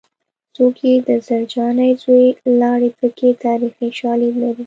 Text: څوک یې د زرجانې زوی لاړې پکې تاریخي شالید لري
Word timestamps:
څوک 0.55 0.75
یې 0.87 0.95
د 1.07 1.09
زرجانې 1.27 1.89
زوی 2.01 2.25
لاړې 2.61 2.89
پکې 2.99 3.29
تاریخي 3.45 3.89
شالید 3.99 4.33
لري 4.43 4.59